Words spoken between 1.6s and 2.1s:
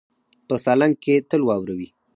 وي.